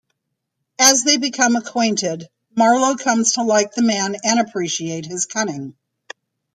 As 0.79 1.03
they 1.03 1.17
become 1.17 1.55
acquainted, 1.55 2.27
Marlowe 2.57 2.95
comes 2.95 3.33
to 3.33 3.43
like 3.43 3.73
the 3.75 3.83
man 3.83 4.15
and 4.23 4.39
appreciate 4.39 5.05
his 5.05 5.27
cunning. 5.27 5.75